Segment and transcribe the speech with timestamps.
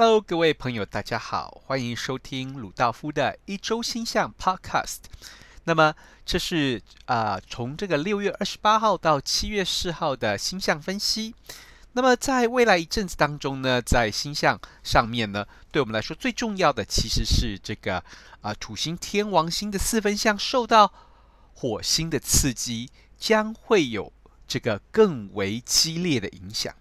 [0.00, 4.98] Hello，各位朋友，大家好，欢迎收听鲁道夫的一周星象 Podcast。
[5.64, 5.92] 那么，
[6.24, 11.34] 这是啊、从这个六月二十八号到七月四号的星象分析。
[11.94, 18.04] 那么，在未来一阵子当中呢，在星象上面呢，对我们来说最重要的其实是这个
[18.40, 20.92] 啊、土星天王星的四分相受到
[21.54, 24.12] 火星的刺激，将会有
[24.46, 26.72] 这个更为激烈的影响。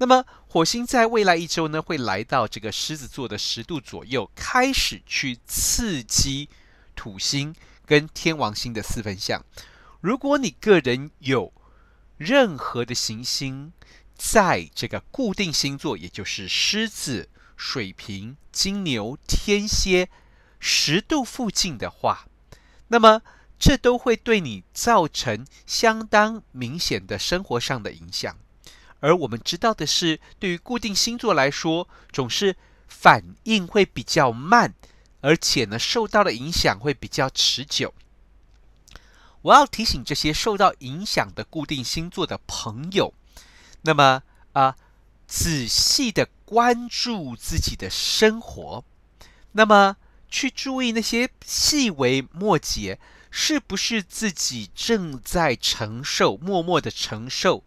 [0.00, 6.48] 那么，火星在未来一周呢，会来到这个狮子座的十度左右，开始去刺激
[6.94, 9.44] 土星跟天王星的四分相。
[10.00, 11.52] 如果你个人有
[12.16, 13.72] 任何的行星
[14.16, 20.08] 在这个固定星座，也就是狮子、水瓶、金牛、天蝎
[20.60, 22.28] 十度附近的话，
[22.86, 23.22] 那么
[23.58, 28.36] 这都会对你造成相当明显的生活上的影响。
[29.00, 32.56] 而我们知道的是，对于固定星座来说，总是
[32.88, 34.74] 反应会比较慢，
[35.20, 37.94] 而且呢，受到的影响会比较持久。
[39.42, 43.14] 我要提醒这些受到影响的固定星座的朋友，
[43.82, 44.76] 那么啊、
[45.28, 48.84] 仔细的关注自己的生活，
[49.52, 49.96] 那么
[50.28, 52.98] 去注意那些细微末节，
[53.30, 57.62] 是不是自己正在承受，默默的承受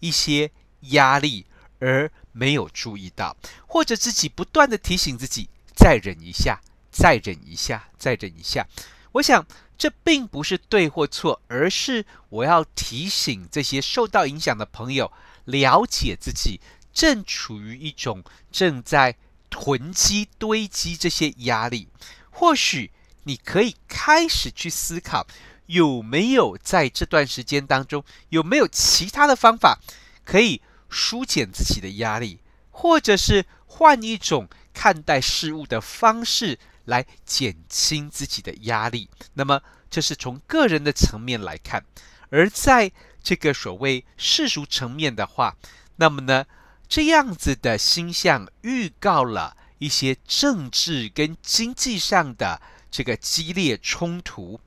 [0.00, 0.50] 一些。
[0.90, 1.46] 压力
[1.78, 8.66] 而没有注意到，或者自己不断地提醒自己再忍一下，再忍一下，再忍一下。
[9.12, 9.44] 我想
[9.76, 15.12] 这并不是对或错，而是我要提醒这些受到影响的朋友，
[15.44, 16.60] 了解自己
[16.92, 19.16] 正处于一种正在
[19.50, 21.88] 囤积堆积这些压力。
[22.30, 22.90] 或许
[23.24, 25.26] 你可以开始去思考，
[25.66, 29.80] 有没有在这段时间当中，有没有其他的方法
[30.24, 30.62] 可以。
[30.92, 32.38] 疏解自己的压力，
[32.70, 39.08] 或者是换一种看待事物的方式来减轻自己的压力。
[39.34, 41.80] 那么，这是从个人的层面来看；
[42.28, 42.92] 而在
[43.22, 45.56] 这个所谓世俗层面的话，
[45.96, 46.44] 那么呢，
[46.86, 52.60] 这样子的星象预告了一些政治跟经济上的
[52.90, 54.60] 这个激烈冲突，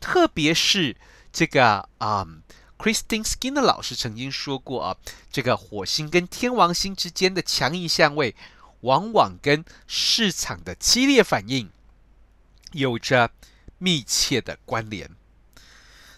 [0.00, 0.96] 特别是
[1.32, 2.22] 这个啊。
[2.26, 2.42] 嗯
[2.82, 4.96] Christine Skinner 老师曾经说过啊，
[5.30, 8.34] 这个火星跟天王星之间的强硬相位，
[8.80, 11.70] 往往跟市场的激烈反应
[12.72, 13.30] 有着
[13.78, 15.08] 密切的关联。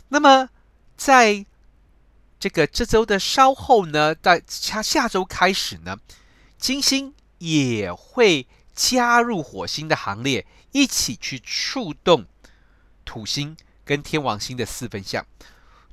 [0.08, 0.48] 那么，
[0.96, 1.44] 在
[2.40, 5.98] 这个这周的稍后呢，在下下周开始呢，
[6.56, 12.24] 金星也会加入火星的行列，一起去触动
[13.04, 13.54] 土星
[13.84, 15.26] 跟天王星的四分相。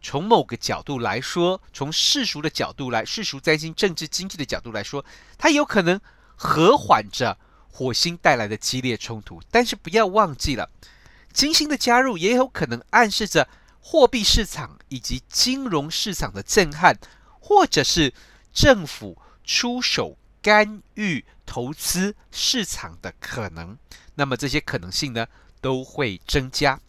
[0.01, 5.06] 从某个角度来说，从世俗的角度来，世俗占星、政治、经济的角度来说，
[5.38, 6.00] 它有可能
[6.35, 7.38] 和缓着
[7.69, 9.41] 火星带来的激烈冲突。
[9.51, 10.69] 但是不要忘记了，
[11.31, 13.47] 金星的加入也有可能暗示着
[13.79, 16.97] 货币市场以及金融市场的震撼，
[17.39, 18.13] 或者是
[18.51, 23.78] 政府出手干预投资市场的可能。
[24.16, 25.28] 那么这些可能性呢，
[25.62, 26.79] 都会增加。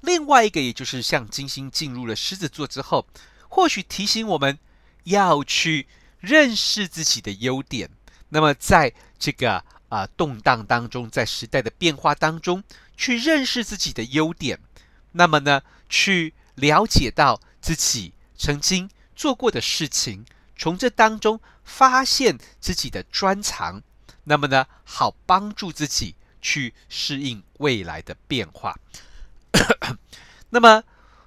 [0.00, 3.06] 另外一个，也就是像金星进入了狮子座之后，
[3.48, 4.58] 或许提醒我们
[5.04, 5.86] 要去
[6.20, 7.90] 认识自己的优点。
[8.30, 12.62] 那么，在这个啊、呃、动荡当中，在时代的变化当中，
[12.96, 14.58] 去认识自己的优点。
[15.12, 20.24] 那么呢，去了解到自己曾经做过的事情，
[20.56, 23.82] 从这当中发现自己的专长。
[24.24, 28.78] 那么呢，好帮助自己去适应未来的变化。
[30.50, 30.82] 那么，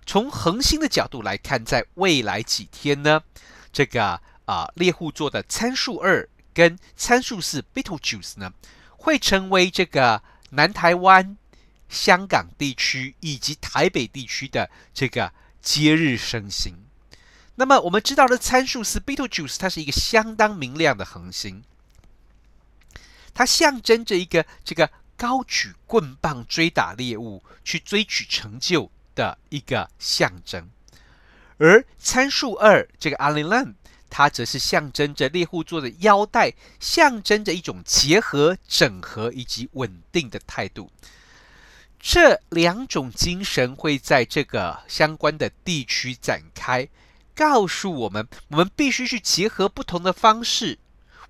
[0.06, 3.22] 从恒星的角度来看，在未来几天呢，
[3.72, 8.52] 这个啊猎户座的参数二跟参数四 Betelgeuse 呢，
[8.98, 11.38] 会成为这个南台湾、
[11.88, 16.76] 香港地区以及台北地区的这个节日升星。
[17.56, 21.64] 那么，我们知道的参数四 Betelgeuse，它是一个相当明亮的恒星，
[23.34, 24.90] 它象征着一个这个。
[25.24, 30.70] 高举棍棒追打猎物，去追取成就的一个象征，
[31.58, 33.76] 而参数二这个 Alnilam，
[34.10, 40.92] 它则是象征着猎户座的腰带，象征着一种结合、整合以及稳定的态度。
[42.02, 46.90] 这两种精神会在这个相关的地区展开，
[47.34, 50.80] 告诉我们，我们必须去结合不同的方式，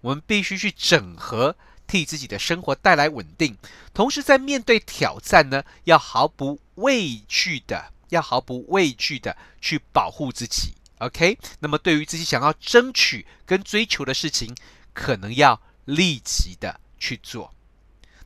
[0.01, 1.55] 我们必须去整合。
[1.93, 3.55] 替自己的生活带来稳定，
[3.93, 10.73] 同时在面对挑战呢，要毫不畏惧的，要毫不畏惧的去保护自己。
[10.97, 14.55] OK，那么对于自己想要争取跟追求的事情，
[14.91, 17.53] 可能要立即的去做。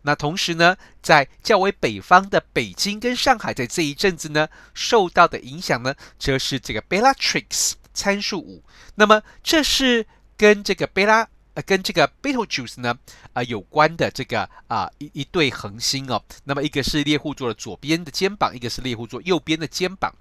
[0.04, 8.64] 那同时呢，在较为北方的北京跟上海，在这一阵子呢，受到的影响呢，则是这个 Bellatrix 参数五。
[8.96, 11.28] 那么这是跟这个贝拉
[11.62, 12.98] 跟这个 Betelgeuse 呢
[13.34, 16.24] 啊、有关的这个啊、一一对恒星哦。
[16.44, 20.14] 那么一个是猎户座的左边的肩膀，一个是猎户座右边的肩膀。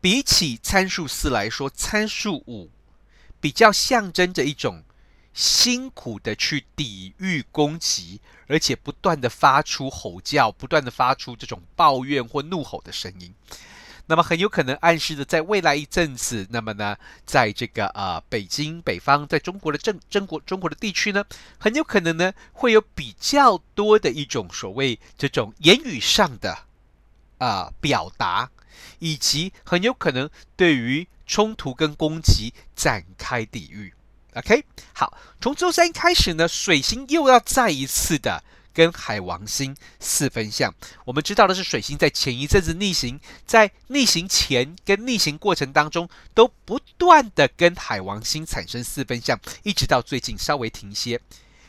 [0.00, 2.70] 比起参数四来说，参数五
[3.40, 4.82] 比较象征着一种。
[5.34, 13.32] 辛苦的去抵御攻击，而且不断的发出吼叫，不断的发出这种抱怨或怒吼的声音。
[14.08, 16.96] 那么很有可能暗示着，在未来一阵子，那么呢，
[17.26, 21.22] 在这个呃北京北方，在中国的正中国中国的地区呢，
[21.58, 26.58] 很有可能呢会有比较多的一种所谓这种言语上的
[27.36, 28.50] 啊、表达，
[28.98, 33.92] 以及很有可能对于冲突跟攻击展开抵御。
[34.34, 34.64] OK，
[34.94, 38.42] 好，从周三开始呢，水星又要再一次的
[38.78, 40.72] 跟海王星四分相。
[41.04, 51.20] 我们知道的是，水星在前一阵子逆行，在逆行前跟逆行过程当中，都不断的跟海王星产生四分相，一直到最近稍微停歇。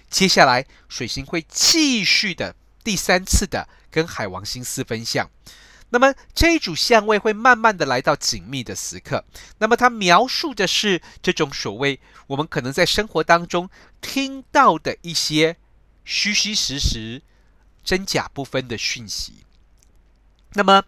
[0.08, 2.54] 接下来，水星会继续的
[2.84, 5.28] 第三次的跟海王星四分相。
[5.90, 9.26] 那么这一组相位会慢慢的来到紧密的时刻。
[9.58, 13.68] 那么它描述的是这种所谓我们可能在生活当中
[14.00, 15.58] 听到的一些
[16.12, 17.22] 虚虚实实、
[17.84, 19.46] 真假不分的讯息。
[20.54, 20.84] 那么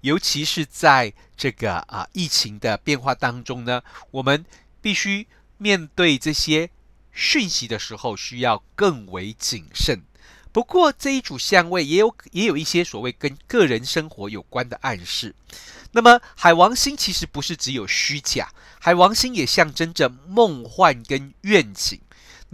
[0.00, 4.46] 尤其是在这个啊疫情的变化当中呢，我们
[4.80, 5.26] 必须
[5.58, 6.70] 面对这些
[7.12, 10.00] 讯息的时候，需要更为谨慎。
[10.52, 15.34] 不过这一组相位也有也有一些所谓跟个人生活有关的暗示。
[15.90, 22.00] 那么海王星其实不是只有虚假，海王星也象征着梦幻跟愿景。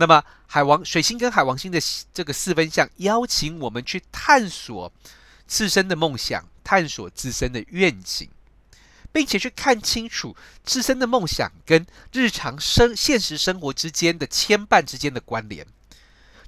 [0.01, 1.81] 那么海王水星跟海王星的
[2.15, 4.93] 这个四分相，邀请我们去探索
[5.45, 8.29] 自身的梦想，探索自身的愿景，
[9.11, 15.67] 并且去看清楚自身的梦想跟日常生现实生活之间的牵绊之间的关联。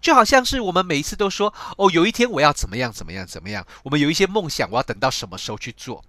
[0.01, 3.67] 就好像是我们每一次都说哦，有一天我要怎么样怎么样怎么样。
[3.83, 6.05] 我们有一些梦想，我要等到什么时候去做？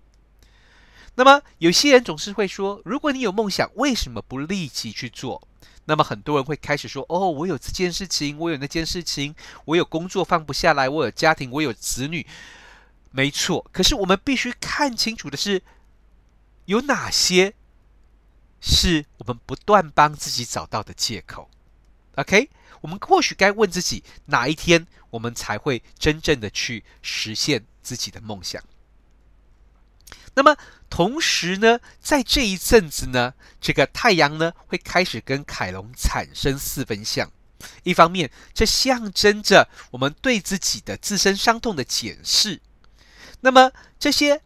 [1.16, 5.48] 那么有些人总是会说，如果你有梦想，为什么不立即去做？
[5.92, 9.36] 那么很多人会开始说，哦，我有这件事情，我有那件事情，
[9.66, 12.26] 我有工作放不下来，我有家庭，我有子女。
[13.12, 15.62] 没错，可是我们必须看清楚的是，
[16.64, 17.54] 有哪些
[18.62, 21.50] 是我们不断帮自己找到的借口
[22.16, 22.50] ？OK。
[22.80, 28.64] 我们或许该问自己，哪一天我们才会真正的去实现自己的梦想？
[30.34, 30.56] 那么
[30.90, 37.32] 同时呢，在这一阵子呢，这个太阳呢会开始跟凯龙产生四分相。
[37.84, 42.62] 一方面，这象征着我们对自己的自身伤痛的检视。
[43.42, 44.42] 那么这些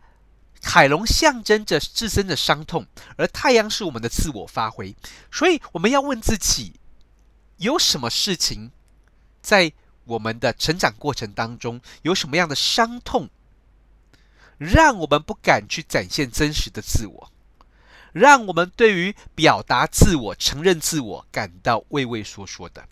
[0.62, 2.88] 凯龙象征着自身的伤痛，
[3.18, 4.96] 而太阳是我们的自我发挥。
[5.32, 6.80] 所以我们要问自己。
[7.58, 8.74] 有什么事情
[9.42, 9.72] 在
[10.04, 13.30] 我们的成长过程当中，有什么样的伤痛，
[14.58, 17.32] 让我们不敢去展现真实的自我，
[18.14, 22.88] 让我们对于表达自我、承认自我感到畏畏缩缩的？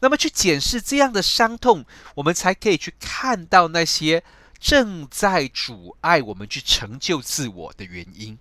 [0.00, 1.84] 那么去检视这样的伤痛，
[2.16, 4.24] 我们才可以去看到那些
[4.58, 8.38] 正在阻碍我们去成就自我的原因。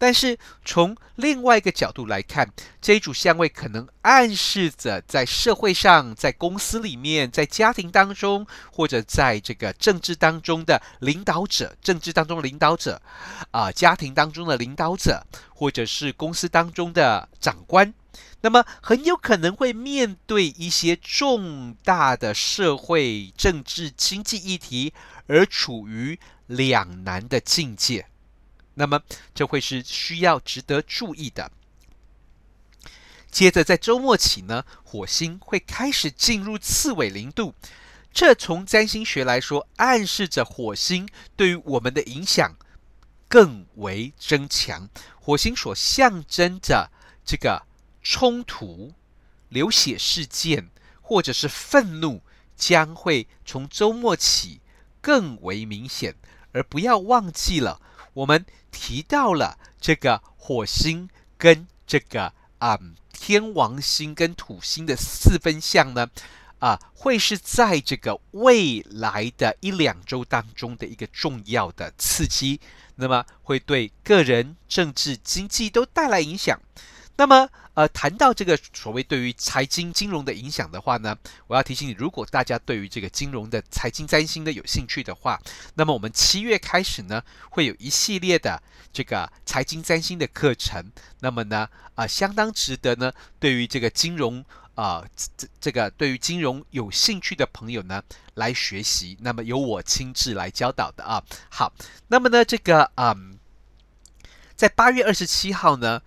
[0.00, 13.02] 但是从另外一个角度来看，这一组相位可能暗示着在社会上、在公司里面、在家庭当中，或者在这个政治当中的领导者、政治当中的领导者，
[13.50, 17.92] 啊、家庭当中的领导者，或者是公司当中的长官，
[18.40, 24.94] 那么很有可能会面对一些重大的社会、政治、经济议题，
[25.26, 28.06] 而处于两难的境界。
[28.80, 29.02] 那么
[29.34, 31.52] 这会是需要值得注意的。
[33.30, 37.54] 接着在周末起呢，火星会开始进入刺苇零度，
[38.10, 41.06] 这从占星学来说，暗示着火星
[41.36, 42.56] 对于我们的影响
[43.28, 44.88] 更为增强。
[45.20, 46.90] 火星所象征着
[47.22, 47.66] 这个
[48.02, 48.94] 冲突、
[49.50, 50.70] 流血事件
[51.02, 52.22] 或者是愤怒，
[52.56, 54.62] 将会从周末起
[55.02, 56.16] 更为明显。
[56.52, 57.80] 而不要忘记了。
[58.12, 66.08] 我们提到了这个火星跟这个啊、嗯、天王星跟土星的四分相呢，
[66.58, 72.60] 啊，会是在这个未来的一两周当中的一个重要的刺激，
[72.96, 76.60] 那么会对个人、政治、经济都带来影响。
[77.20, 81.14] 那么，呃，谈到这个所谓对于财经金融的影响的话呢，
[81.48, 85.38] 我要提醒你，如果大家对于这个金融的财经占星呢有兴趣的话，
[85.74, 90.90] 那么我们七月开始呢会有一系列的这个财经占星的课程。
[91.18, 94.42] 那么呢，啊、相当值得呢，对于这个金融
[94.74, 95.04] 啊，
[95.36, 99.18] 这、这个对于金融有兴趣的朋友呢来学习。
[99.20, 101.22] 那么由我亲自来教导的啊。
[101.50, 101.70] 好，
[102.08, 103.38] 那么呢，这个嗯。
[104.56, 106.00] 在八月二十七号呢，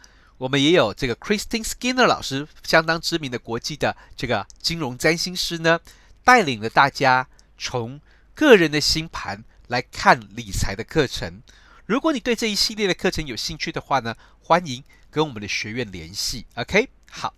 [0.44, 5.80] 我们也有这个 Christine Skinner 老师，相当知名的国际的这个金融占星师呢，
[6.26, 8.02] 带领了大家从
[8.36, 11.42] 个人的星盘来看理财的课程。
[11.86, 16.46] 如果你对这一系列的课程有兴趣的话呢，欢迎跟我们的学院联系。
[16.56, 17.34] OK，好。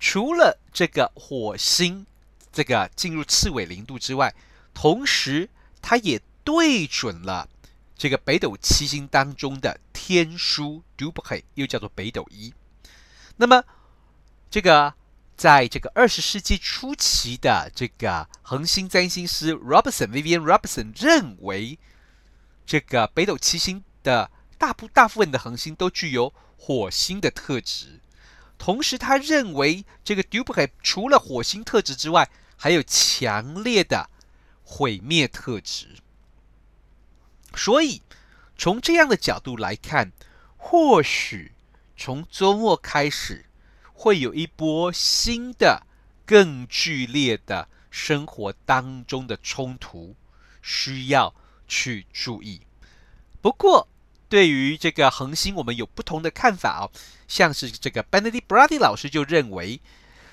[0.00, 2.04] 除了这个火星
[2.52, 4.34] 这个进入赤纬零度之外，
[4.74, 5.48] 同时
[5.80, 7.48] 它也对准了。
[7.96, 12.54] 这个北斗七星当中的天枢 Dubhe 又叫做北斗一。
[13.36, 13.62] 那么，
[14.48, 14.94] 这个
[15.36, 21.78] 在这个二十世纪初期的这个恒星占星师 Robertson Vivian Robertson 认为，
[22.64, 28.00] 这个北斗七星的大部大部分的恒星都具有火星的特质。
[28.56, 34.08] 同时，他认为这个 Dubhe 除了火星特质之外，还有强烈的
[34.62, 35.96] 毁灭特质。
[37.54, 38.00] 所以，
[38.58, 40.12] 从这样的角度来看，
[40.56, 41.52] 或许
[41.96, 43.46] 从周末开始，
[43.92, 45.86] 会有一波新的、
[46.26, 50.16] 更剧烈的生活当中的冲突，
[50.60, 51.32] 需要
[51.68, 52.62] 去注意。
[53.40, 53.86] 不过，
[54.28, 56.90] 对于这个恒星，我们有不同的看法哦。
[57.28, 59.80] 像是这个 Benedict Brady 老师就认为，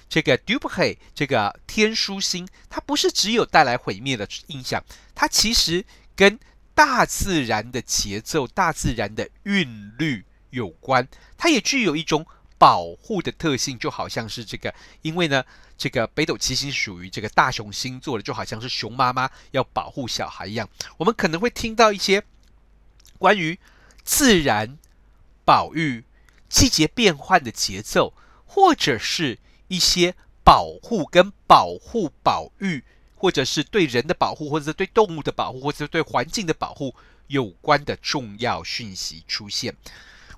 [0.10, 6.40] 这个 Dubhe 这个天枢星，它不是只有带来毁灭的印象，它其实跟
[6.76, 12.26] 大自然的节奏、大自然的韵律有关，它也具有一种
[12.58, 15.44] 保护的特性，就好像是这个，因为呢，
[15.78, 20.70] 这个北斗七星属于这个大熊星座的，就好像是熊妈妈要保护小孩一样。
[20.98, 22.22] 我们可能会听到一些
[23.18, 23.58] 关于
[24.04, 24.78] 自然
[25.46, 26.04] 保育、
[26.50, 28.14] 季节变换的节奏，
[28.46, 29.40] 或者是
[29.70, 30.14] 一些
[30.44, 32.84] 保护跟保护保育。
[33.16, 36.94] 或者是对人的保护，或者是对动物的保护，或者是对环境的保护
[37.28, 39.76] 有关的重要讯息出现。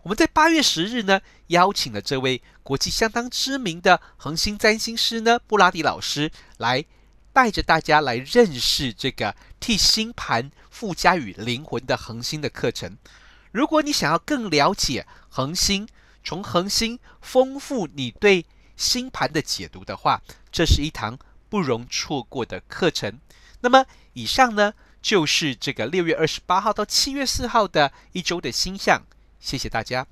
[0.03, 6.85] 我们在八月十日呢，邀请了这位国际相当知名的恒星占星师呢，布拉迪老师来
[7.33, 12.97] 带着大家来认识这个替星盘附加与灵魂的恒星的课程。
[13.51, 15.87] 如果你想要更了解恒星，
[16.23, 18.45] 从恒星丰富你对
[18.77, 21.17] 星盘的解读的话，这是一堂。
[21.49, 23.19] 不容错过的课程。
[23.61, 29.03] 那么，以上呢就是这个六月二十八号到七月四号的一周的星象。
[29.39, 30.07] 谢谢大家。